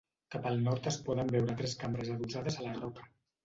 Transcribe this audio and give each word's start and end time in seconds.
Cap 0.35 0.47
al 0.51 0.57
nord 0.67 0.89
es 0.93 0.97
poden 1.11 1.31
veure 1.37 1.59
tres 1.61 1.77
cambres 1.85 2.13
adossades 2.17 2.61
a 2.61 2.69
la 2.69 2.77
roca. 2.83 3.11